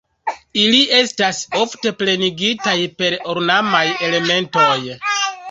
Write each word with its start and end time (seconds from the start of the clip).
Ili 0.61 0.77
estas 0.99 1.41
ofte 1.59 1.91
plenigitaj 1.99 2.75
per 3.03 3.19
ornamaj 3.35 3.85
elementoj. 4.09 4.69